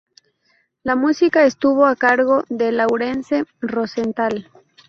[0.81, 4.49] La música estuvo a cargo de Laurence Rosenthal.